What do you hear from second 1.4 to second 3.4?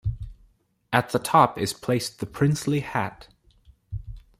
is placed the Princely hat.